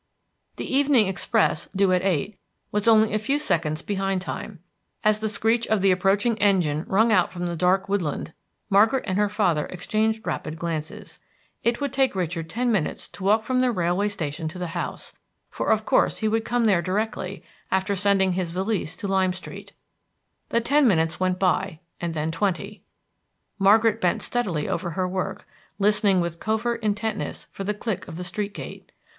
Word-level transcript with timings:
The 0.55 0.65
evening 0.65 1.05
express, 1.05 1.67
due 1.75 1.91
at 1.93 2.01
eight, 2.01 2.39
was 2.71 2.87
only 2.87 3.13
a 3.13 3.19
few 3.19 3.37
seconds 3.37 3.83
behind 3.83 4.19
time. 4.23 4.57
As 5.03 5.19
the 5.19 5.29
screech 5.29 5.67
of 5.67 5.83
the 5.83 5.91
approaching 5.91 6.39
engine 6.39 6.85
rung 6.87 7.11
out 7.11 7.31
from 7.31 7.45
the 7.45 7.55
dark 7.55 7.87
wood 7.87 8.01
land, 8.01 8.33
Margaret 8.67 9.03
and 9.05 9.19
her 9.19 9.29
father 9.29 9.67
exchanged 9.67 10.25
rapid 10.25 10.57
glances. 10.57 11.19
It 11.63 11.79
would 11.81 11.93
take 11.93 12.15
Richard 12.15 12.49
ten 12.49 12.71
minutes 12.71 13.07
to 13.09 13.23
walk 13.23 13.43
from 13.43 13.59
the 13.59 13.71
railway 13.71 14.07
station 14.07 14.47
to 14.47 14.57
the 14.57 14.69
house, 14.73 15.13
for 15.51 15.69
of 15.69 15.85
course 15.85 16.17
he 16.17 16.27
would 16.27 16.45
come 16.45 16.65
there 16.65 16.81
directly 16.81 17.43
after 17.71 17.95
sending 17.95 18.33
his 18.33 18.49
valise 18.49 18.97
to 18.97 19.07
Lime 19.07 19.33
Street. 19.33 19.71
The 20.49 20.61
ten 20.61 20.87
minutes 20.87 21.19
went 21.19 21.37
by, 21.37 21.79
and 21.99 22.15
then 22.15 22.31
twenty. 22.31 22.81
Margaret 23.59 24.01
bent 24.01 24.23
steadily 24.23 24.67
over 24.67 24.97
her 24.97 25.07
work, 25.07 25.45
listening 25.77 26.21
with 26.21 26.39
covert 26.39 26.81
intentness 26.81 27.45
for 27.51 27.63
the 27.63 27.75
click 27.75 28.07
of 28.07 28.17
the 28.17 28.23
street 28.23 28.55
gate. 28.55 28.91